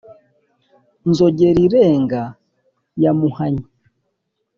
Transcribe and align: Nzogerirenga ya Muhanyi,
Nzogerirenga 1.09 2.21
ya 3.03 3.11
Muhanyi, 3.19 3.65